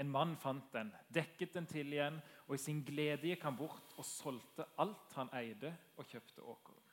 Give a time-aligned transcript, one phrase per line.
[0.00, 2.16] En mann fant den, dekket den til igjen,
[2.48, 6.86] og i sin glede gikk han bort og solgte alt han eide, og kjøpte åkeren.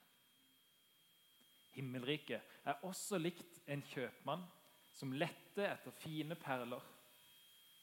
[1.77, 4.43] Himmelriket er også likt en kjøpmann
[4.97, 6.83] som lette etter fine perler.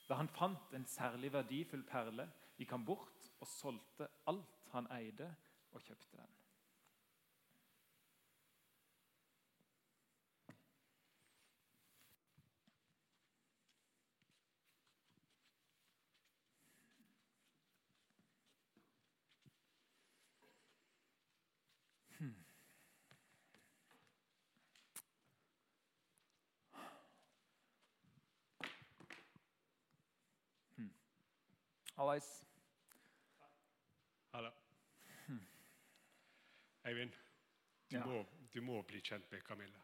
[0.09, 2.27] Da han fant en særlig verdifull perle,
[2.59, 5.31] gikk han bort og solgte alt han eide,
[5.75, 6.34] og kjøpte den.
[31.97, 32.45] Hallais.
[34.33, 34.51] Hallo.
[36.85, 37.13] Eivind,
[37.91, 38.05] du, Ja.
[38.07, 39.79] må, du må bli kjent med Camilla.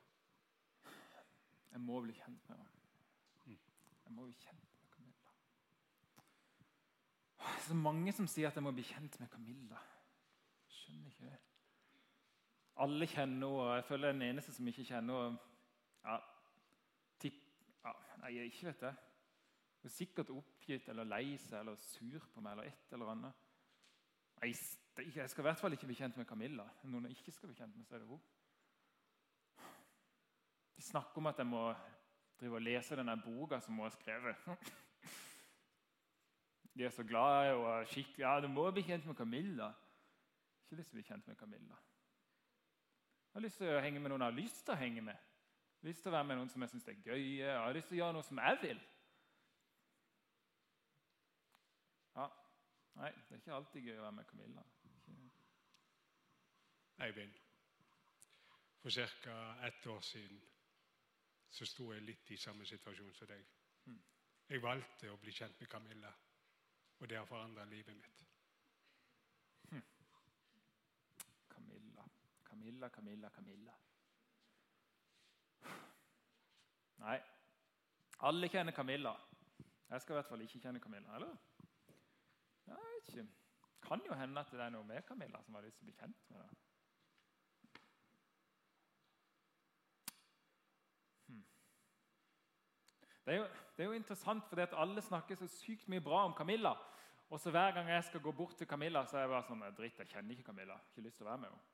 [1.71, 3.59] Jeg må bli kjent med henne.
[4.05, 5.31] Jeg må bli kjent med Camilla.
[7.39, 9.79] Det er så mange som sier at jeg må bli kjent med Camilla.
[10.67, 11.39] Jeg skjønner ikke det.
[12.77, 15.39] Alle kjenner henne, og jeg føler er den eneste som ikke kjenner henne.
[16.05, 16.19] Ja,
[17.85, 18.95] ja, nei, jeg ikke vet det.
[19.81, 23.47] Hun er sikkert oppgitt eller lei seg eller sur på meg eller et eller annet.
[24.41, 24.51] Nei,
[25.15, 26.67] jeg skal i hvert fall ikke bli kjent med Camilla.
[26.85, 28.21] Noen jeg ikke skal bli kjent med, så er det hun.
[30.77, 31.63] De snakker om at jeg må
[32.41, 34.45] drive og lese denne boka som hun har skrevet.
[36.77, 39.73] De er så glade og skikkelig Ja, du må bli kjent med Camilla.
[40.65, 41.81] Ikke lyst til å bli kjent med Camilla.
[43.31, 45.27] Jeg har lyst til å henge med noen jeg har lyst til å henge med.
[45.81, 47.27] Jeg har lyst til å være med noen som jeg syns er gøy.
[47.41, 48.81] Jeg har lyst til å gjøre noe som jeg vil.
[52.17, 52.27] Ja.
[53.01, 54.63] Nei, det er ikke alltid gøy å være med Camilla.
[57.01, 57.37] Eivind,
[58.83, 59.37] for ca.
[59.67, 60.43] ett år siden
[61.51, 63.47] så sto jeg litt i samme situasjon som deg.
[64.51, 66.11] Jeg valgte å bli kjent med Camilla,
[66.99, 68.25] og det har forandra livet mitt.
[71.55, 72.05] Camilla,
[72.45, 73.77] Camilla, Camilla, Camilla.
[77.01, 77.21] Nei,
[78.29, 79.15] alle kjenner Camilla.
[79.89, 81.15] Jeg skal i hvert fall ikke kjenne Camilla.
[81.17, 81.39] eller?
[82.71, 83.27] Jeg vet ikke.
[83.83, 85.97] Kan jo hende at det er noe med Camilla som har lyst til å bli
[85.99, 86.59] kjent med henne.
[91.31, 91.43] Hmm.
[93.25, 96.23] Det er, jo, det er jo interessant, fordi at alle snakker så sykt mye bra
[96.29, 96.77] om Camilla.
[97.31, 99.67] Og så hver gang jeg skal gå bort til Camilla, så er jeg bare sånn
[99.77, 100.79] Dritt, jeg kjenner ikke Camilla.
[100.91, 101.67] Ikke lyst til å være med henne.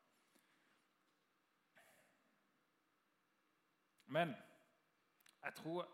[4.16, 4.34] Men
[5.42, 5.88] jeg tror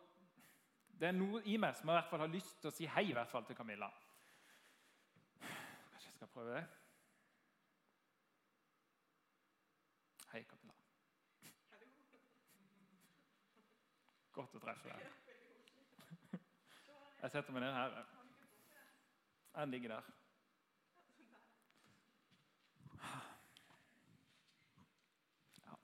[1.00, 3.08] det er noe i meg som i hvert fall har lyst til å si hei
[3.08, 3.88] i hvert fall til Camilla.
[6.22, 6.66] Skal prøve det?
[10.32, 10.74] Hei, Camilla.
[14.36, 15.02] Godt å treffe deg.
[17.24, 17.98] Jeg setter meg ned her.
[19.58, 20.14] Den ligger der.
[25.66, 25.82] Ja.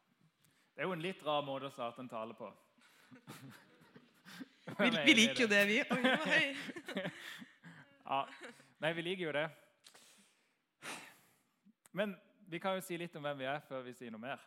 [0.70, 2.54] Det er jo en litt rar måte å starte en tale på.
[4.78, 5.82] Vi, vi liker jo det, vi.
[5.82, 6.42] Oi.
[8.06, 8.26] Ja.
[8.78, 9.50] Nei, vi liker jo det.
[11.98, 12.16] Men
[12.46, 14.42] vi kan jo si litt om hvem vi er, før vi sier noe mer.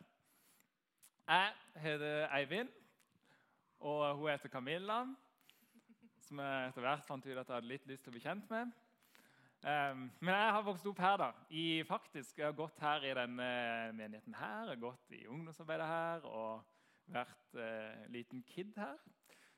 [1.28, 1.50] Jeg
[1.82, 2.70] heter Eivind,
[3.84, 5.02] og hun heter Camilla.
[6.24, 8.46] Som jeg etter hvert fant ut at jeg hadde litt lyst til å bli kjent
[8.48, 8.70] med.
[9.68, 11.18] Um, men jeg har vokst opp her.
[11.20, 11.28] da.
[11.50, 13.48] I, faktisk, Jeg har gått her i denne
[13.98, 16.62] menigheten her, jeg har gått i ungdomsarbeidet her og
[17.12, 18.96] vært eh, liten kid her.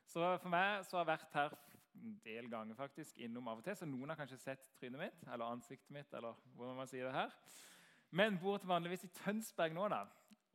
[0.03, 1.55] Så for meg så har jeg vært her
[1.95, 3.79] en del ganger faktisk, innom av og til.
[3.79, 6.11] Så noen har kanskje sett trynet mitt eller ansiktet mitt.
[6.13, 7.31] eller hvordan man sier det her.
[8.11, 10.03] Men bor til vanligvis i Tønsberg nå, da.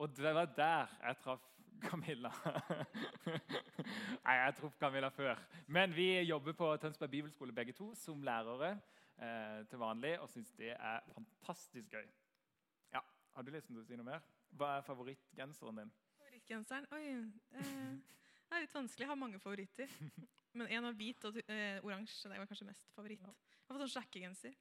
[0.00, 1.46] Og det var der jeg traff
[1.80, 2.30] Camilla.
[4.24, 5.40] Nei, jeg traff Camilla før.
[5.66, 8.74] Men vi jobber på Tønsberg bibelskole begge to som lærere
[9.20, 12.06] eh, til vanlig og syns det er fantastisk gøy.
[12.94, 13.02] Ja,
[13.34, 14.24] Har du lyst til å si noe mer?
[14.56, 15.92] Hva er favorittgenseren din?
[16.18, 16.88] Favorittgenseren?
[16.96, 17.04] Oi.
[17.60, 18.16] Eh,
[18.50, 19.04] det er litt vanskelig.
[19.04, 19.92] Jeg har mange favoritter.
[20.58, 22.28] Men en var hvit og eh, oransje.
[22.28, 23.22] Det var kanskje mest favoritt.
[23.22, 24.56] Jeg har fått sånn sjekkegenser.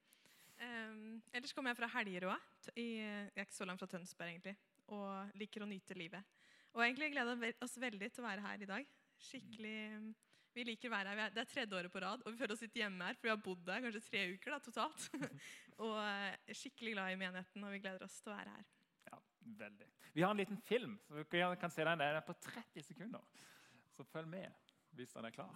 [0.60, 2.34] Um, ellers kommer jeg fra Helgerå.
[2.76, 4.56] Jeg er ikke så langt fra Tønsberg, egentlig.
[4.92, 6.40] Og liker å nyte livet.
[6.76, 8.90] Og egentlig gleder vi oss veldig til å være her i dag.
[9.30, 9.78] Skikkelig
[10.56, 11.22] Vi liker å være her.
[11.24, 13.16] Er, det er tredje året på rad, og vi føler oss litt hjemme her.
[13.16, 15.06] For vi har bodd der kanskje tre uker da, totalt.
[15.86, 18.68] og eh, skikkelig glad i menigheten, og vi gleder oss til å være her.
[19.12, 19.22] Ja,
[19.62, 19.90] veldig.
[20.16, 22.02] Vi har en liten film, så dere kan se den.
[22.02, 23.46] Den er på 30 sekunder.
[23.94, 25.54] Så følg med hvis den er klar.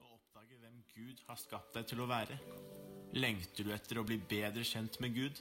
[0.00, 2.34] å oppdage hvem Gud har skapt deg til å være.
[3.16, 5.38] Lengter du etter å bli bedre kjent med Gud?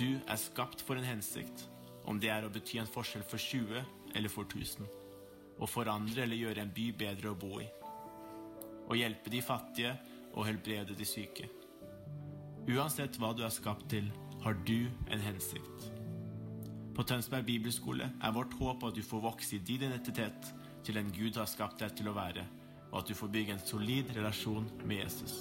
[0.00, 1.68] Du er skapt for en hensikt,
[2.10, 3.84] om det er å bety en forskjell for 20
[4.18, 4.88] eller for 1000.
[5.62, 7.68] å forandre eller gjøre en by bedre å bo i.
[8.90, 9.92] Å hjelpe de fattige
[10.32, 11.46] og helbrede de syke.
[12.66, 14.08] Uansett hva du er skapt til,
[14.42, 15.86] har du en hensikt.
[16.96, 20.50] På Tønsberg bibelskole er vårt håp at du får vokse i din identitet
[20.82, 22.48] til den Gud har skapt deg til å være,
[22.92, 25.34] og at du får bygge en solid relasjon med Jesus.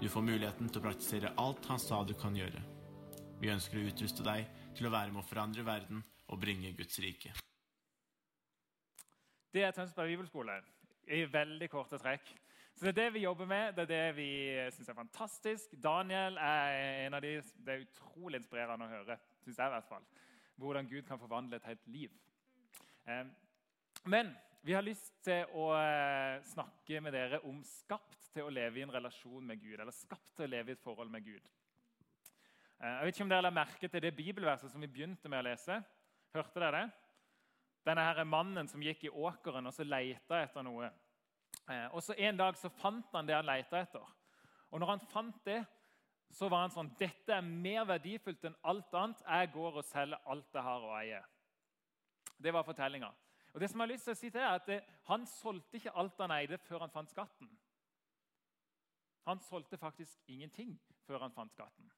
[0.00, 2.60] Du får muligheten til å praktisere alt han sa du kan gjøre.
[3.40, 4.44] Vi ønsker å utruste deg
[4.76, 7.32] til å være med å forandre verden og bringe Guds rike.
[9.52, 10.60] Det er Tønsberg bibelskole
[11.12, 12.28] i veldig korte trekk.
[12.74, 14.30] Så Det er det vi jobber med, det er det vi
[14.72, 15.74] syns er fantastisk.
[15.82, 19.88] Daniel er en av de, Det er utrolig inspirerende å høre, syns jeg i hvert
[19.88, 20.06] fall.
[20.56, 22.10] Hvordan Gud kan forvandle et helt liv.
[23.06, 23.26] Eh,
[24.04, 28.78] men vi har lyst til å eh, snakke med dere om skapt til å leve
[28.78, 29.80] i en relasjon med Gud.
[29.80, 31.48] Eller skapt til å leve i et forhold med Gud.
[32.78, 35.42] Eh, jeg vet ikke om dere la merke til det bibelverset som vi begynte med
[35.42, 35.80] å lese.
[36.36, 37.00] Hørte dere det?
[37.90, 40.92] Denne her mannen som gikk i åkeren og så leita etter noe.
[41.66, 44.06] Eh, og så En dag så fant han det han leita etter.
[44.70, 45.58] Og når han fant det,
[46.30, 49.26] så var han sånn Dette er mer verdifullt enn alt annet.
[49.26, 51.26] Jeg går og selger alt jeg har og eier.
[52.38, 53.10] Det var fortellinga.
[53.52, 55.94] Og det som jeg har lyst til å si til er at Han solgte ikke
[55.98, 57.50] alt han eide, før han fant skatten.
[59.28, 61.90] Han solgte faktisk ingenting før han fant skatten.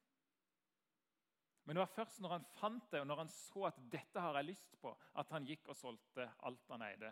[1.65, 4.37] Men det var først når han fant det, og når han så at dette har
[4.37, 7.09] jeg lyst på, at han gikk og solgte alt han eide,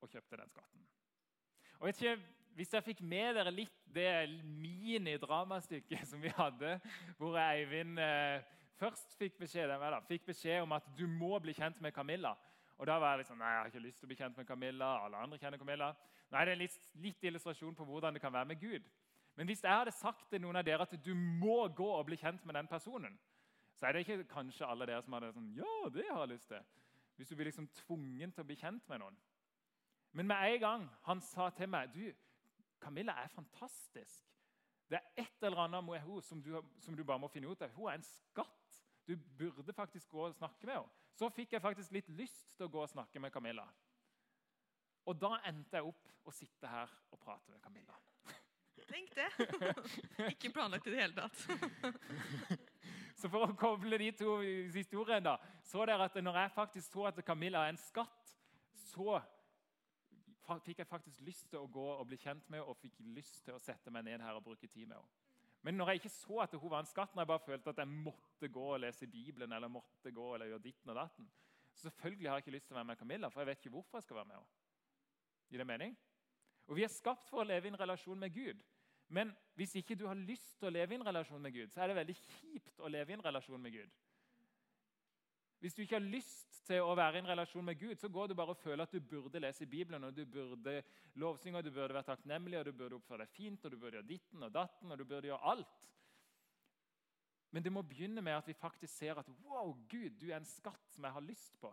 [0.00, 0.84] og kjøpte den skatten.
[1.78, 2.20] Og vet ikke,
[2.50, 6.80] Hvis jeg fikk med dere litt det mini-dramastykket som vi hadde,
[7.16, 8.42] hvor Eivind eh,
[8.76, 12.34] først fikk beskjed, da, fikk beskjed om at du må bli kjent med Camilla.
[12.80, 14.46] Og da var jeg liksom, nei, jeg har ikke lyst til å bli kjent med
[14.48, 14.86] Camilla.
[15.04, 15.90] alle andre kjenner Camilla.
[16.32, 18.86] Nei, Det er litt, litt illustrasjon på hvordan det kan være med Gud.
[19.36, 22.16] Men hvis jeg hadde sagt til noen av dere at du må gå og bli
[22.16, 23.18] kjent med den personen,
[23.76, 26.48] så er det ikke kanskje alle dere som hadde sånn Ja, det har jeg lyst
[26.48, 26.64] til.
[27.16, 29.20] Hvis du blir liksom tvungen til å bli kjent med noen.
[30.12, 32.06] Men med en gang han sa til meg du,
[32.80, 34.24] Camilla er fantastisk.
[34.88, 36.40] Det er et eller annet med henne som
[36.80, 37.70] som du bare må finne ut av.
[37.76, 38.80] Hun er en skatt.
[39.06, 40.99] Du burde faktisk gå og snakke med henne.
[41.20, 43.66] Så fikk jeg faktisk litt lyst til å gå og snakke med Camilla.
[45.04, 47.98] Og da endte jeg opp å sitte her og prate med Camilla.
[48.88, 49.26] Tenk det!
[50.32, 51.36] Ikke planlagt i det hele tatt.
[53.20, 54.38] Så for å koble de to
[54.72, 55.34] historiene, da,
[55.68, 58.30] så dere at når jeg faktisk så at Camilla er en skatt,
[58.88, 59.18] så
[60.64, 63.42] fikk jeg faktisk lyst til å gå og bli kjent med henne og fikk lyst
[63.44, 65.19] til å sette meg ned her og bruke tid med henne.
[65.62, 67.80] Men når jeg ikke så at hun var en skatt, når jeg bare følte at
[67.82, 71.28] jeg måtte gå og lese Bibelen eller måtte gå eller gjøre ditten og datten,
[71.72, 73.74] så selvfølgelig har jeg ikke lyst til å være med Camilla, for jeg vet ikke
[73.76, 74.50] hvorfor jeg skal være med henne.
[75.50, 75.96] Gir det mening?
[76.70, 78.62] Og Vi er skapt for å leve i en relasjon med Gud.
[79.10, 81.82] Men hvis ikke du har lyst til å leve i en relasjon med Gud, så
[81.82, 83.96] er det veldig kjipt å leve i en relasjon med Gud.
[85.60, 88.30] Hvis du ikke har lyst til å være i en relasjon med Gud, så går
[88.30, 90.78] du bare og føler at du burde lese Bibelen, og du burde
[91.20, 93.98] lovsynge, og du burde være takknemlig, og du burde oppføre deg fint, og du burde
[93.98, 95.76] gjøre ditten og datten, og du burde gjøre alt.
[97.50, 100.48] Men det må begynne med at vi faktisk ser at wow, Gud, du er en
[100.48, 101.72] skatt som jeg har lyst på.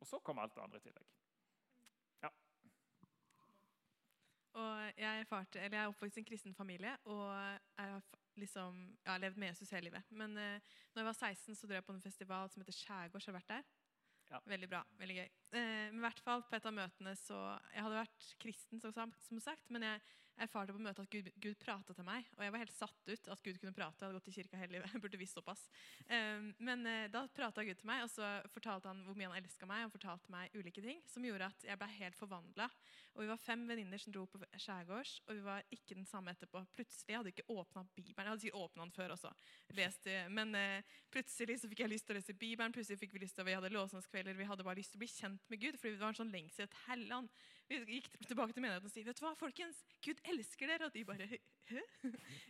[0.00, 1.08] Og så kommer alt det andre i tillegg.
[2.22, 2.30] Ja.
[4.62, 8.02] Og jeg, erfarte, jeg er oppvokst i en kristen familie og jeg har
[8.38, 10.10] liksom, jeg har levd med Jesus hele livet.
[10.10, 13.26] Men uh, når jeg var 16, så dro jeg på en festival som heter Skjærgårds.
[13.28, 13.68] Har vært der?
[14.28, 14.38] Ja.
[14.44, 14.82] Veldig bra.
[15.00, 15.28] veldig gøy.
[15.54, 17.42] Uh, men i hvert fall på et av møtene så,
[17.74, 20.00] Jeg hadde vært kristen, som sagt, men jeg
[20.42, 22.26] erfarte på møtet at Gud, Gud prata til meg.
[22.36, 24.00] Og jeg var helt satt ut at Gud kunne prate.
[24.00, 24.92] Jeg hadde gått i kirka hele livet.
[24.94, 25.64] Jeg burde visst såpass.
[26.08, 29.38] Um, men uh, da prata Gud til meg, og så fortalte han hvor mye han
[29.40, 29.84] elska meg.
[29.86, 32.68] Han fortalte meg ulike ting som gjorde at jeg ble helt forvandla.
[33.16, 36.32] Og vi var fem venninner som dro på skjærgårds, og vi var ikke den samme
[36.34, 36.62] etterpå.
[36.76, 38.24] Plutselig jeg hadde ikke åpna Bibelen.
[38.24, 39.32] Jeg hadde sikkert åpna den før også.
[39.78, 42.74] Lest, men uh, plutselig så fikk jeg lyst til å lese Bibelen.
[42.74, 45.10] Plutselig fikk Vi lyst til, vi hadde låsangskvelder, vi hadde bare lyst til å bli
[45.10, 45.78] kjent med Gud.
[45.80, 47.32] fordi det var en sånn lengsel, etter helland
[47.68, 50.88] vi gikk tilbake til menigheten og sa vet du hva, folkens, Gud elsker dere.
[50.88, 51.28] Og de bare?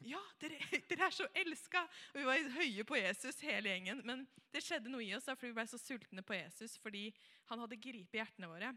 [0.06, 0.58] Ja, dere,
[0.90, 1.82] dere er så elska!
[2.12, 4.04] Og vi var høye på Jesus, hele gjengen.
[4.06, 7.08] Men det skjedde noe i oss da, fordi vi ble så sultne på Jesus fordi
[7.50, 8.74] han hadde gripet hjertene våre.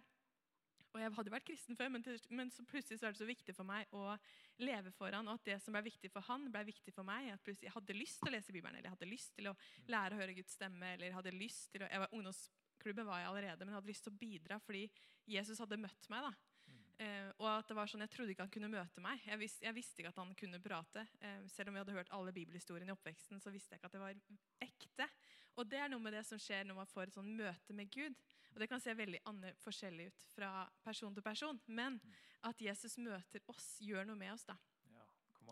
[0.92, 3.54] Og Jeg hadde vært kristen før, men, til, men plutselig så er det så viktig
[3.56, 4.18] for meg å
[4.60, 7.30] leve for han, og at det som ble viktig for han, ble viktig for meg.
[7.32, 9.56] At plutselig Jeg hadde lyst til å lese Bibelen, eller jeg hadde lyst til å
[9.94, 10.94] lære å høre Guds stemme.
[10.94, 13.94] eller jeg hadde lyst til å, jeg var Ungdomsklubben var jeg allerede, men jeg hadde
[13.94, 14.84] lyst til å bidra fordi
[15.38, 16.28] Jesus hadde møtt meg.
[16.28, 16.51] da.
[16.98, 19.22] Eh, og at det var sånn, Jeg trodde ikke han kunne møte meg.
[19.26, 21.06] Jeg, vis, jeg visste ikke at han kunne prate.
[21.20, 23.98] Eh, selv om vi hadde hørt alle bibelhistoriene i oppveksten, så visste jeg ikke at
[23.98, 24.20] det var
[24.68, 25.08] ekte.
[25.60, 27.92] Og det er noe med det som skjer når man får et sånn møte med
[27.92, 28.18] Gud.
[28.54, 29.22] Og Det kan se veldig
[29.64, 30.52] forskjellig ut fra
[30.84, 32.18] person til person, men mm.
[32.50, 34.46] at Jesus møter oss, gjør noe med oss.
[34.46, 34.58] da.
[34.92, 35.06] Ja,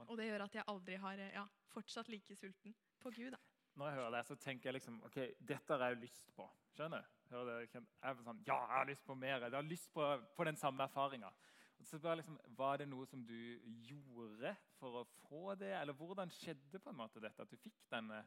[0.05, 3.31] og det gjør at jeg aldri har ja, fortsatt like sulten på Gud.
[3.31, 3.39] da
[3.79, 6.47] når jeg hører det, så tenker jeg liksom ok, dette har jeg lyst på.
[6.75, 9.39] skjønner hører det, jeg var sånn, ja, jeg har lyst på mer.
[9.45, 10.05] Jeg har lyst på,
[10.35, 11.31] på den samme erfaringa.
[11.79, 15.71] Liksom, Var det noe som du gjorde for å få det?
[15.79, 18.23] Eller hvordan skjedde på en måte dette, at du fikk denne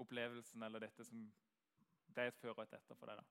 [0.00, 1.22] opplevelsen, eller dette som
[2.10, 3.16] ble et før og et etter for deg?
[3.16, 3.24] da?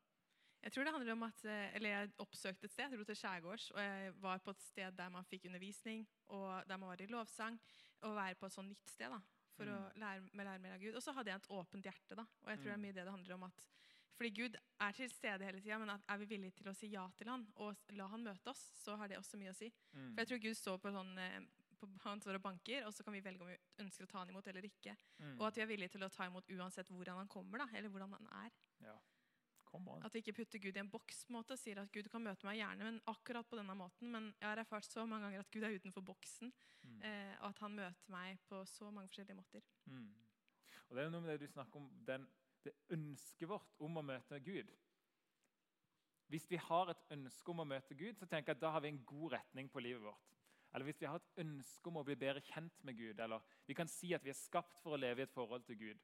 [0.59, 3.15] Jeg tror det handler om at, eh, eller jeg oppsøkte et sted, jeg dro til
[3.15, 6.01] Skjærgårds, og jeg var på et sted der man fikk undervisning,
[6.35, 7.59] og der man var i lovsang,
[8.01, 9.21] og være på et sånt nytt sted da,
[9.55, 10.01] for å Mm.
[10.01, 10.95] lære, lære mer av Gud.
[10.95, 12.81] Og så hadde jeg et åpent hjerte da, og jeg tror det er Mm.
[12.81, 13.67] mye det det handler om at,
[14.19, 17.05] fordi Gud er til stede hele tiden, men er vi villige til å si ja
[17.17, 19.69] til han, og la han møte oss, så har det også mye å si.
[19.93, 20.09] Mm.
[20.11, 21.39] For jeg tror Gud står på sånn, eh,
[21.79, 24.19] på, han står og banker, og så kan vi velge om vi ønsker å ta
[24.19, 24.97] han imot eller ikke.
[25.23, 25.37] Mm.
[25.39, 27.89] Og at vi er villige til å ta imot uansett hvordan han kommer da, eller
[27.89, 28.51] hvordan han er.
[28.83, 28.97] Ja.
[30.03, 32.07] At vi ikke putter Gud i en boks på en måte, og sier at Gud
[32.09, 34.09] kan møte meg gjerne, men akkurat på denne måten.
[34.11, 37.01] Men jeg har erfart så mange ganger at Gud er utenfor boksen, Mm.
[37.03, 39.61] eh, og at han møter meg på så mange forskjellige måter.
[39.85, 40.13] Mm.
[40.89, 42.23] Og det er noe med det du snakker om, den,
[42.63, 44.71] det ønsket vårt om å møte Gud.
[46.29, 48.83] Hvis vi har et ønske om å møte Gud, så tenker jeg at da har
[48.85, 50.27] vi en god retning på livet vårt.
[50.73, 53.73] Eller hvis vi har et ønske om å bli bedre kjent med Gud, eller vi
[53.73, 56.03] kan si at vi er skapt for å leve i et forhold til Gud.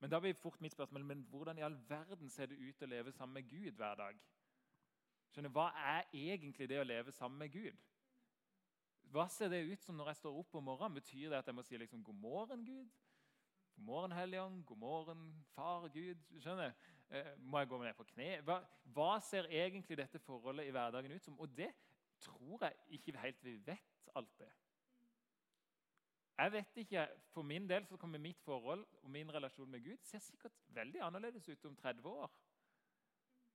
[0.00, 2.88] Men da blir fort mitt spørsmål men hvordan i all verden ser det ut å
[2.88, 4.18] leve sammen med Gud hver dag?
[5.30, 7.76] Skjønner, Hva er egentlig det å leve sammen med Gud?
[9.10, 10.98] Hva ser det ut som når jeg står opp om morgenen?
[10.98, 12.90] Betyr det at jeg må si liksom 'God morgen, Gud'?
[13.80, 14.64] God morgen, Helligånd.
[14.66, 16.16] God morgen, Far Gud.
[16.40, 16.72] Skjønner?
[17.10, 18.26] Eh, må jeg gå ned på kne?
[18.44, 18.58] Hva,
[18.92, 21.38] hva ser egentlig dette forholdet i hverdagen ut som?
[21.40, 21.70] Og det
[22.20, 24.50] tror jeg ikke helt vi vet alltid.
[26.36, 30.04] Jeg vet ikke, For min del så kommer mitt forhold og min relasjon med Gud
[30.04, 32.30] ser sikkert veldig annerledes ut om 30 år.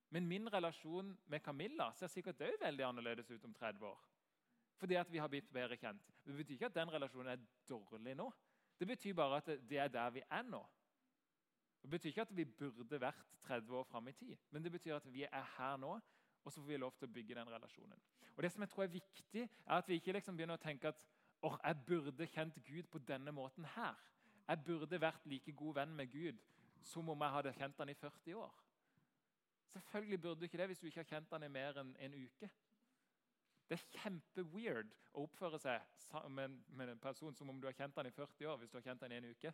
[0.09, 4.01] Men min relasjon med Camilla ser sikkert òg veldig annerledes ut om 30 år.
[4.75, 6.01] Fordi at vi har blitt bedre kjent.
[6.25, 8.31] Det betyr ikke at den relasjonen er dårlig nå.
[8.79, 10.65] Det betyr bare at det er der vi er nå.
[11.81, 14.95] Det betyr ikke at vi burde vært 30 år fram i tid, men det betyr
[14.95, 15.99] at vi er her nå,
[16.43, 18.01] og så får vi lov til å bygge den relasjonen.
[18.35, 20.87] Og Det som jeg tror er viktig, er at vi ikke liksom begynner å tenke
[20.87, 21.05] at
[21.41, 23.95] «Åh, jeg burde kjent Gud på denne måten her.
[24.47, 26.37] Jeg burde vært like god venn med Gud
[26.81, 28.53] som om jeg hadde kjent han i 40 år.
[29.73, 32.17] Selvfølgelig burde du ikke det hvis du ikke har kjent han i mer enn en
[32.23, 32.49] uke.
[33.69, 37.97] Det er kjempeweird å oppføre seg sammen med en person som om du har kjent
[37.97, 38.57] han i 40 år.
[38.57, 39.53] hvis du har kjent han i en uke.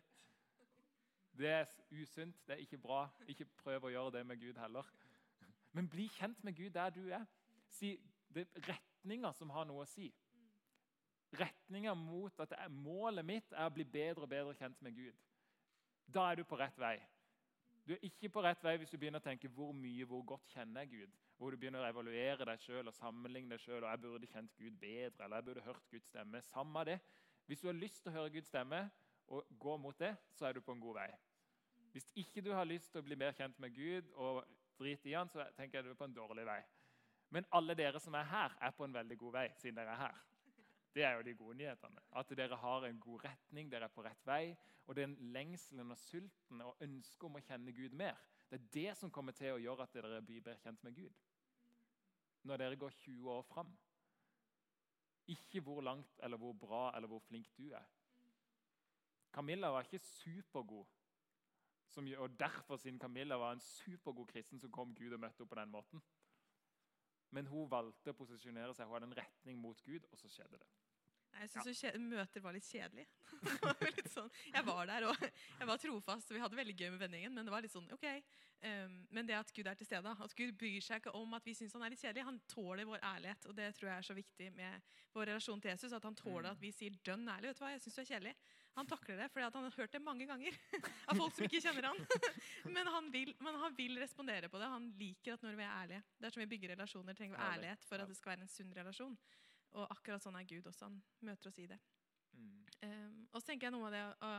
[1.32, 3.06] Det er usunt, det er ikke bra.
[3.26, 4.88] Ikke prøv å gjøre det med Gud heller.
[5.72, 7.24] Men bli kjent med Gud der du er.
[7.70, 7.96] Si,
[8.28, 10.10] det er retninger som har noe å si.
[11.32, 15.16] Retninger mot at er, målet mitt er å bli bedre og bedre kjent med Gud.
[16.04, 16.98] Da er du på rett vei.
[17.86, 20.52] Du er ikke på rett vei hvis du begynner å tenke hvor mye, hvor godt
[20.54, 21.16] kjenner jeg Gud.
[21.38, 23.82] Hvor du begynner å evaluere deg sjøl og sammenligne deg sjøl.
[23.82, 26.42] Jeg burde kjent Gud bedre, eller jeg burde hørt Guds stemme.
[26.46, 27.00] Samme det.
[27.50, 28.84] Hvis du har lyst til å høre Guds stemme
[29.34, 31.08] og gå mot det, så er du på en god vei.
[31.92, 34.44] Hvis ikke du har lyst til å bli mer kjent med Gud og
[34.78, 36.60] drite i han, så tenker jeg du er på en dårlig vei.
[37.32, 40.04] Men alle dere som er her, er på en veldig god vei, siden dere er
[40.06, 40.22] her.
[40.94, 42.02] Det er jo de gode nyhetene.
[42.16, 44.56] At dere har en god retning, dere er på rett vei.
[44.86, 48.18] Og den lengselen og sulten og ønsket om å kjenne Gud mer,
[48.50, 51.20] det er det som kommer til å gjøre at dere blir bedre kjent med Gud.
[52.44, 53.70] Når dere går 20 år fram.
[55.32, 57.86] Ikke hvor langt eller hvor bra eller hvor flink du er.
[59.32, 60.84] Camilla var ikke supergod.
[61.88, 65.48] Som, og derfor, siden Camilla var en supergod kristen, så kom Gud og møtte henne
[65.48, 66.02] på den måten.
[67.32, 70.60] Men hun valgte å posisjonere seg, hun hadde en retning mot Gud, og så skjedde
[70.60, 70.68] det.
[71.40, 73.06] Jeg syns møter var litt kjedelig.
[73.96, 77.00] Litt sånn, jeg var der, og jeg var trofast, og vi hadde veldig gøy med
[77.02, 77.34] vennegjengen.
[77.34, 78.06] Men det var litt sånn, ok.
[78.62, 81.46] Um, men det at Gud er til stede, at Gud bryr seg ikke om at
[81.46, 82.26] vi syns han er litt kjedelig.
[82.28, 85.72] Han tåler vår ærlighet, og det tror jeg er så viktig med vår relasjon til
[85.72, 85.96] Jesus.
[85.96, 87.50] At han tåler at vi sier dønn ærlig.
[87.50, 88.34] vet du hva, jeg synes du er kjedelig.
[88.76, 90.54] Han takler det, fordi han har hørt det mange ganger
[91.10, 91.98] av folk som ikke kjenner han.
[92.76, 94.70] Men han, vil, men han vil respondere på det.
[94.72, 96.04] Han liker at når vi er ærlige.
[96.16, 98.52] Det er som vi bygger relasjoner, trenger vi ærlighet for at det skal være en
[98.52, 99.18] sunn relasjon.
[99.78, 100.88] Og akkurat sånn er Gud også.
[100.88, 101.78] Han møter oss i det.
[102.32, 102.60] Mm.
[102.82, 104.32] Um, og så tenker jeg noe av det å,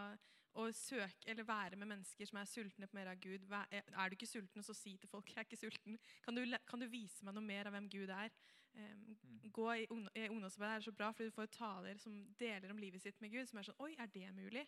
[0.63, 3.45] å søke eller være med mennesker som er sultne på mer av Gud.
[3.69, 5.97] Er er du ikke sulten, så si til folk jeg er ikke sulten.
[6.25, 8.33] Kan du, kan du vise meg noe mer av hvem Gud er?
[8.73, 9.51] Um, Mm.
[9.53, 9.83] gå i,
[10.17, 13.29] i ungdomsarbeid er så bra, fordi du får taler som deler om livet sitt med
[13.31, 13.45] Gud.
[13.45, 14.63] som er sånn, oi, er det mulig?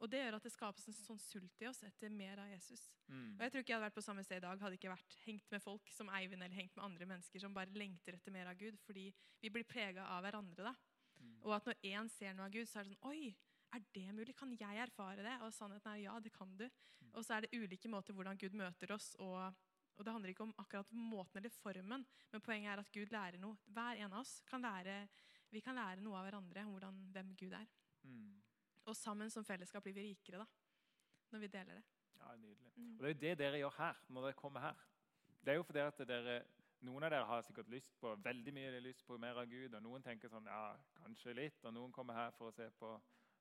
[0.00, 2.86] Og det gjør at det skapes en sånn sult i oss etter mer av Jesus.
[3.10, 3.34] Mm.
[3.36, 5.16] Og jeg tror ikke jeg hadde vært på samme sted i dag hadde ikke vært
[5.26, 8.48] hengt med folk som Eivind eller hengt med andre mennesker som bare lengter etter mer
[8.48, 9.10] av Gud, fordi
[9.42, 10.70] vi blir prega av hverandre.
[10.70, 10.74] da.
[11.20, 11.36] Mm.
[11.44, 13.34] Og at når én ser noe av Gud, så er det sånn Oi,
[13.76, 14.34] er det mulig?
[14.38, 15.36] Kan jeg erfare det?
[15.44, 16.66] Og sannheten er ja, det kan du.
[16.66, 17.12] Mm.
[17.12, 19.12] Og så er det ulike måter hvordan Gud møter oss.
[19.22, 19.36] Og,
[19.94, 23.42] og det handler ikke om akkurat måten eller formen, men poenget er at Gud lærer
[23.42, 23.60] noe.
[23.68, 25.02] Hver en av oss kan lære,
[25.52, 27.68] vi kan lære noe av hverandre om hvordan, hvem Gud er.
[28.08, 28.38] Mm.
[28.88, 30.46] Og sammen som fellesskap blir vi rikere da,
[31.32, 31.84] når vi deler det.
[32.20, 32.72] Ja, nydelig.
[32.76, 32.94] Mm.
[32.96, 34.74] Og Det er jo det dere gjør her, når dere kommer her.
[35.44, 36.42] det er jo fordi at dere,
[36.80, 39.82] Noen av dere har sikkert lyst på veldig mye lyst på mer av Gud, og
[39.84, 42.94] noen tenker sånn, ja, kanskje litt, og noen kommer her for å se på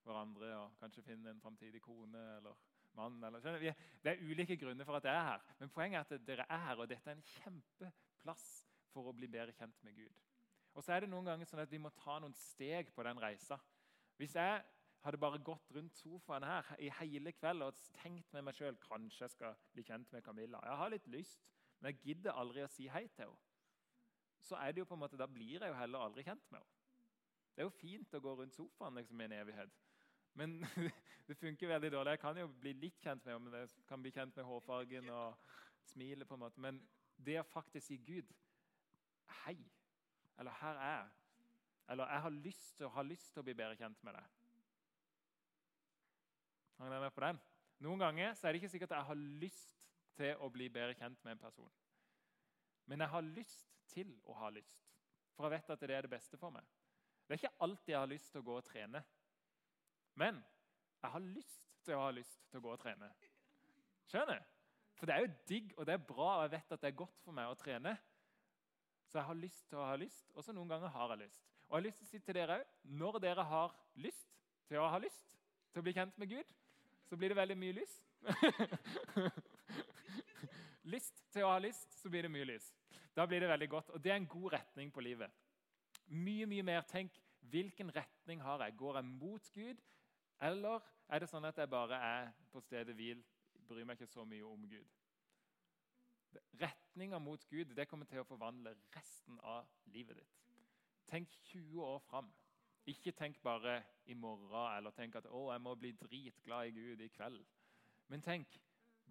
[0.04, 2.58] hverandre og kanskje finne en framtidig kone eller
[2.98, 3.24] mann.
[3.24, 3.86] Eller, skjønner?
[4.04, 6.66] Det er ulike grunner for at jeg er her, men poenget er at dere er
[6.66, 8.48] her, og dette er en kjempeplass
[8.92, 10.20] for å bli bedre kjent med Gud.
[10.76, 13.24] Og så er det noen ganger sånn at vi må ta noen steg på den
[13.24, 13.58] reisa.
[14.20, 14.64] Hvis jeg
[15.04, 19.26] hadde bare gått rundt sofaen her i hele kveld og tenkt med meg sjøl kanskje
[19.26, 20.60] jeg skal bli kjent med Camilla.
[20.66, 21.46] Jeg har litt lyst,
[21.80, 23.46] men jeg gidder aldri å si hei til henne.
[24.40, 26.60] Så er det jo på en måte, Da blir jeg jo heller aldri kjent med
[26.60, 26.76] henne.
[27.56, 29.80] Det er jo fint å gå rundt sofaen liksom, i en evighet.
[30.40, 30.62] Men
[31.28, 32.12] det funker veldig dårlig.
[32.16, 33.50] Jeg kan jo bli litt kjent med henne.
[33.50, 35.36] men Jeg kan bli kjent med hårfargen og
[35.92, 36.28] smilet.
[36.28, 36.62] på en måte.
[36.62, 36.80] Men
[37.18, 38.32] det å faktisk si Gud
[39.44, 39.58] Hei.
[40.40, 41.10] Eller her er jeg.
[41.90, 44.39] Eller jeg har lyst til, har lyst til å bli bedre kjent med deg.
[46.80, 47.40] Henger dere med på den?
[47.84, 49.80] Noen ganger er det ikke sikkert at jeg har lyst
[50.16, 51.72] til å bli bedre kjent med en person.
[52.88, 54.86] Men jeg har lyst til å ha lyst,
[55.36, 56.64] for jeg vet at det er det beste for meg.
[57.28, 59.02] Det er ikke alltid jeg har lyst til å gå og trene.
[60.20, 60.40] Men
[61.04, 63.10] jeg har lyst til å ha lyst til å gå og trene.
[64.10, 64.40] Skjønner?
[65.00, 67.02] For det er jo digg, og det er bra, og jeg vet at det er
[67.04, 67.94] godt for meg å trene.
[69.08, 71.46] Så jeg har lyst til å ha lyst, og så noen ganger har jeg lyst.
[71.68, 74.34] Og jeg har lyst til å si til dere òg når dere har lyst
[74.68, 75.28] til å ha lyst
[75.70, 76.56] til å bli kjent med Gud,
[77.10, 77.96] så blir det veldig mye lys.
[80.94, 82.68] lyst til å ha lyst, så blir det mye lys.
[83.16, 85.32] Da blir det veldig godt, og det er en god retning på livet.
[86.08, 86.86] Mye, mye mer.
[86.90, 87.18] Tenk
[87.50, 88.78] hvilken retning har jeg?
[88.78, 89.82] Går jeg mot Gud,
[90.42, 93.24] eller er det sånn at jeg bare er på stedet hvil,
[93.70, 94.86] bryr meg ikke så mye om Gud?
[96.62, 100.38] Retninga mot Gud det kommer til å forvandle resten av livet ditt.
[101.10, 102.30] Tenk 20 år fram.
[102.86, 107.02] Ikke tenk bare i morgen eller tenk at å, jeg må bli dritglad i Gud
[107.02, 107.46] i kveld.
[108.08, 108.60] Men tenk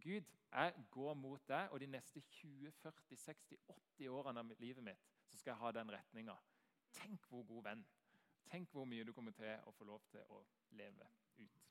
[0.03, 4.85] Gud, jeg går mot deg, og de neste 20, 40, 60, 80 årene av livet
[4.85, 6.37] mitt så skal jeg ha den retninga.
[6.97, 7.87] Tenk hvor god venn.
[8.49, 10.41] Tenk hvor mye du kommer til å få lov til å
[10.79, 11.68] leve ut.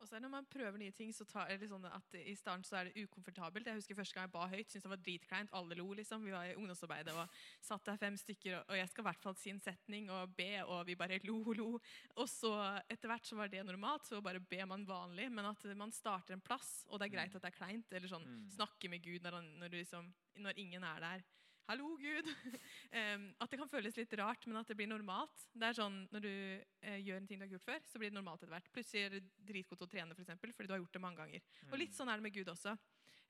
[0.00, 2.34] Og så er det Når man prøver nye ting, så tar, det sånn at i
[2.38, 3.66] starten så er det ukomfortabelt.
[3.68, 5.52] Jeg husker Første gang jeg ba høyt, syntes det var dritkleint.
[5.52, 5.92] Alle lo.
[5.92, 6.24] liksom.
[6.24, 9.36] Vi var i ungdomsarbeidet og satt der fem stykker, og jeg skal i hvert fall
[9.36, 11.68] si en setning og be, og vi bare lo, lo.
[12.16, 12.54] Og så
[12.88, 15.28] etter hvert så var det normalt, så bare ber man vanlig.
[15.30, 18.08] Men at man starter en plass, og det er greit at det er kleint, eller
[18.08, 18.50] sånn Mm.
[18.52, 21.22] snakke med Gud når, han, når, du liksom, når ingen er der.
[21.68, 22.26] Hallo, Gud!
[23.42, 25.44] At det kan føles litt rart, men at det blir normalt.
[25.54, 28.10] Det er sånn, Når du eh, gjør en ting du har gjort før, så blir
[28.10, 28.70] det normalt etter hvert.
[28.74, 31.22] Plutselig er du dritgod til å trene, for eksempel, fordi du har gjort det mange
[31.22, 31.44] ganger.
[31.70, 32.74] Og litt sånn er det med Gud også.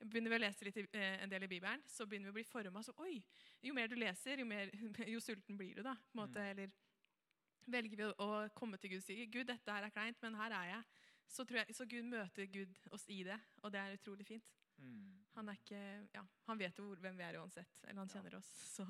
[0.00, 2.46] Begynner vi å lese litt, eh, en del i Bibelen, så begynner vi å bli
[2.48, 2.82] forma.
[2.86, 3.18] Så, oi,
[3.60, 4.72] jo mer du leser, jo, mer,
[5.12, 5.82] jo sulten blir du.
[5.84, 5.92] da.
[6.08, 6.72] På en måte, Eller
[7.68, 10.56] velger vi å, komme til Gud og si Gud, dette her er kleint, men her
[10.62, 10.88] er jeg.
[11.30, 14.56] Så, tror jeg, så Gud møter Gud oss i det, og det er utrolig fint.
[14.80, 15.16] Mm.
[15.36, 15.80] Han, er ikke,
[16.14, 17.80] ja, han vet jo hvor, hvem vi er uansett.
[17.84, 18.12] Eller han Ja.
[18.18, 18.50] kjenner oss.
[18.76, 18.86] Så,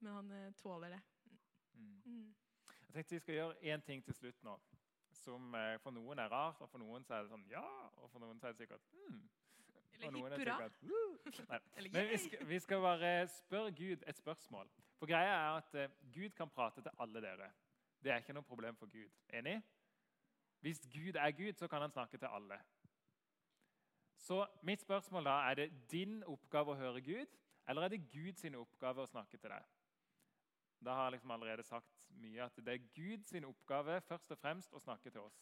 [0.00, 1.00] men han eh, tåler det.
[1.74, 2.02] Mm.
[2.04, 2.34] Mm.
[2.86, 4.56] Jeg tenkte vi skal gjøre én ting til slutt nå,
[5.14, 8.10] som eh, for noen er rart, og for noen så er det sånn ja, og
[8.10, 9.20] for noen så er det sikkert hmm.
[10.00, 10.70] Eller hipp hurra.
[11.92, 14.70] Men vi skal, vi skal bare spørre Gud et spørsmål.
[14.98, 17.50] For greia er at eh, Gud kan prate til alle dere.
[18.00, 19.12] Det er ikke noe problem for Gud.
[19.36, 19.58] Enig?
[20.60, 22.58] Hvis Gud er Gud, så kan han snakke til alle.
[24.20, 27.36] Så mitt spørsmål da, er det din oppgave å høre Gud,
[27.68, 29.68] eller er det Guds oppgave å snakke til deg?
[30.80, 34.76] Da har jeg liksom allerede sagt mye at det er Guds oppgave først og fremst
[34.76, 35.40] å snakke til oss.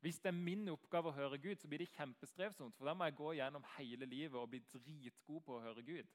[0.00, 2.76] Hvis det er min oppgave å høre Gud, så blir det kjempestrevsomt.
[2.78, 6.06] For da må jeg gå gjennom hele livet og bli dritgod på å høre Gud.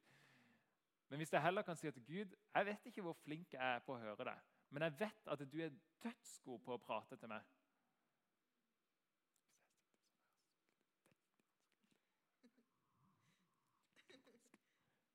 [1.11, 3.83] Men hvis jeg heller kan si at Gud, jeg vet ikke hvor flink jeg er
[3.83, 4.39] på å høre deg,
[4.73, 7.43] men jeg vet at du er dødsgod på å prate til meg.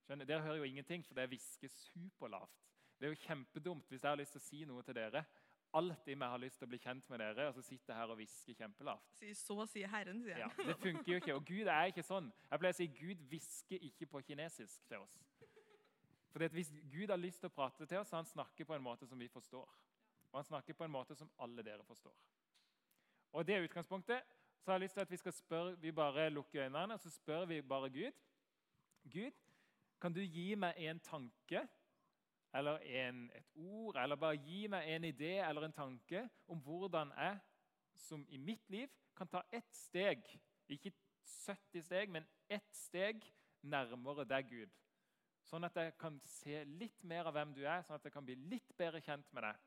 [0.09, 2.63] Skjønner, Dere hører jo ingenting, for det hvisker superlavt.
[2.97, 5.21] Det er jo kjempedumt hvis jeg har lyst til å si noe til dere.
[5.77, 8.01] Alt i meg har lyst til å bli kjent med dere, og så sitter jeg
[8.01, 9.19] her og hvisker kjempelavt.
[9.37, 10.49] Så sier Herren, sier Ja.
[10.57, 11.35] Det funker jo ikke.
[11.35, 12.31] Og Gud er ikke sånn.
[12.49, 15.19] Jeg pleier å si Gud hvisker ikke på kinesisk til oss.
[16.33, 18.75] Fordi at Hvis Gud har lyst til å prate til oss, så han snakker på
[18.75, 19.69] en måte som vi forstår.
[20.33, 22.17] Og han snakker på en måte som alle dere forstår.
[23.33, 24.25] Og det er utgangspunktet.
[24.65, 27.11] Så har jeg lyst til at vi skal spørre, vi bare lukker øynene og så
[27.11, 28.13] spør vi bare Gud.
[29.13, 29.37] Gud,
[30.01, 31.65] kan du gi meg en tanke
[32.55, 37.13] eller en, et ord, eller bare gi meg en idé eller en tanke om hvordan
[37.17, 37.39] jeg
[37.99, 40.23] som i mitt liv kan ta ett steg,
[40.71, 40.93] ikke
[41.47, 43.25] 70 steg, men ett steg
[43.67, 44.77] nærmere deg, Gud.
[45.49, 48.27] Sånn at jeg kan se litt mer av hvem du er, sånn at jeg kan
[48.27, 49.65] bli litt bedre kjent med deg.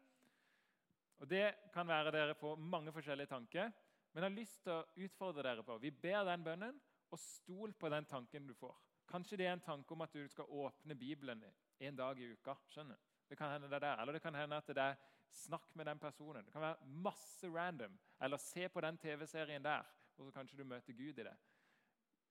[1.21, 3.71] Og Det kan være dere får mange forskjellige tanker,
[4.11, 6.79] men jeg har lyst til å utfordre dere på Vi ber den bønnen,
[7.11, 8.77] og stol på den tanken du får.
[9.07, 11.43] Kanskje det er en tanke om at du skal åpne Bibelen
[11.79, 12.55] en dag i uka.
[12.69, 12.97] skjønner?
[13.29, 14.01] Det kan hende det er der.
[14.01, 14.95] Eller det kan hende at det er
[15.31, 16.45] snakk med den personen.
[16.45, 17.99] Det kan være masse random.
[18.21, 19.83] Eller se på den TV-serien der,
[20.17, 21.37] og så kanskje du møter Gud i det.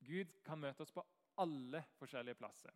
[0.06, 1.04] Gud kan møte oss på
[1.38, 2.70] alle forskjellige plasser.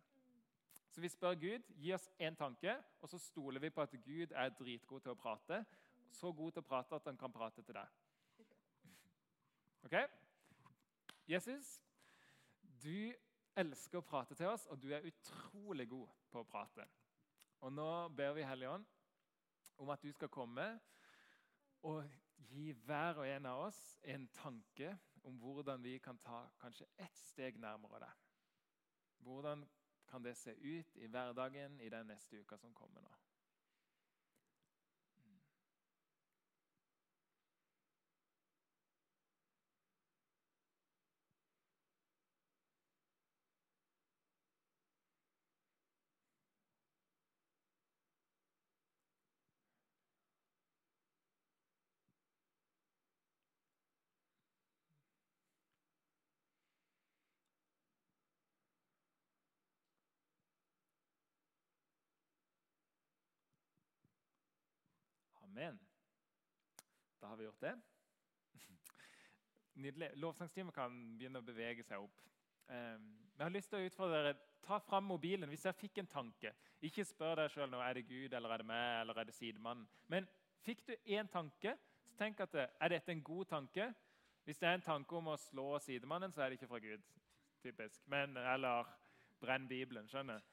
[0.91, 4.31] Så vi spør Gud gi oss én tanke, og så stoler vi på at Gud
[4.31, 5.65] er dritgod til å prate.
[6.11, 7.87] Så god til å prate at han kan prate til deg.
[9.85, 9.95] Ok?
[11.27, 11.81] Jesus,
[12.83, 13.13] du
[13.55, 16.85] elsker å prate til oss, og du er utrolig god på å prate.
[17.63, 18.77] Og nå ber vi Hellige
[19.77, 20.67] om at du skal komme
[21.85, 22.03] og
[22.49, 24.91] gi hver og en av oss en tanke
[25.25, 28.25] om hvordan vi kan ta kanskje ett steg nærmere deg.
[29.25, 29.65] Hvordan
[30.07, 33.13] kan det se ut i hverdagen i den neste uka som kommer nå?
[65.55, 65.79] Amen.
[67.21, 67.81] Da har vi gjort det.
[69.73, 70.09] Nydelig.
[70.19, 72.17] Lovsangstimen kan begynne å bevege seg opp.
[72.67, 73.05] Um,
[73.37, 74.33] jeg har lyst til å utfordre dere.
[74.67, 76.51] Ta fram mobilen hvis dere fikk en tanke.
[76.83, 79.87] Ikke spør deg sjøl er det Gud eller er det meg eller er det sidemannen.
[80.11, 80.27] Men
[80.67, 83.87] fikk du én tanke, så tenk at er dette en god tanke.
[84.43, 87.07] Hvis det er en tanke om å slå sidemannen, så er det ikke fra Gud.
[87.63, 88.03] typisk.
[88.11, 88.91] Men, Eller
[89.39, 90.11] brenn Bibelen.
[90.11, 90.43] skjønner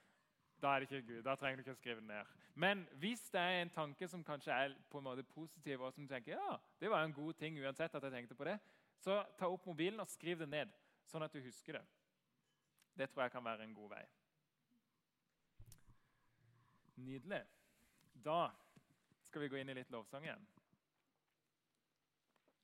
[0.62, 1.22] da er det ikke Gud.
[1.27, 2.37] Da trenger du ikke å skrive det ned.
[2.55, 6.07] Men hvis det er en tanke som kanskje er på en måte positiv, og som
[6.09, 8.59] tenker ja, det var en god ting uansett at jeg tenkte på det,
[9.03, 10.72] så ta opp mobilen og skriv det ned,
[11.11, 11.85] sånn at du husker det.
[12.94, 14.03] Det tror jeg kan være en god vei.
[17.03, 17.40] Nydelig.
[18.22, 18.53] Da
[19.27, 20.44] skal vi gå inn i litt lovsang igjen.